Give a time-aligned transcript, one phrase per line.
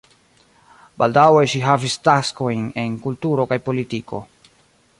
[1.01, 4.23] Baldaŭe ŝi havis taskojn en kulturo kaj politiko.